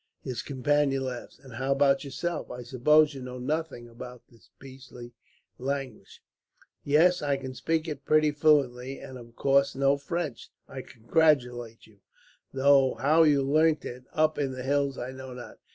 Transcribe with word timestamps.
His 0.23 0.41
companion 0.41 1.03
laughed. 1.03 1.37
"And 1.43 1.53
how 1.53 1.73
about 1.73 2.03
yourself? 2.03 2.49
I 2.49 2.63
suppose 2.63 3.13
you 3.13 3.21
know 3.21 3.37
nothing 3.37 3.87
of 3.87 3.99
this 4.31 4.49
beastly 4.57 5.11
language?" 5.59 6.23
"Yes; 6.83 7.21
I 7.21 7.37
can 7.37 7.53
speak 7.53 7.87
it 7.87 8.03
pretty 8.03 8.31
fluently, 8.31 8.97
and 8.97 9.19
of 9.19 9.35
course 9.35 9.75
know 9.75 9.97
French." 9.97 10.49
"I 10.67 10.81
congratulate 10.81 11.85
you, 11.85 11.99
though 12.51 12.95
how 12.95 13.21
you 13.21 13.43
learnt 13.43 13.85
it, 13.85 14.05
up 14.11 14.39
in 14.39 14.53
the 14.53 14.63
hills, 14.63 14.97
I 14.97 15.11
know 15.11 15.35
not. 15.35 15.59